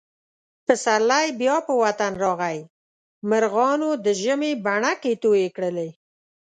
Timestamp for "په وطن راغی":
1.67-2.57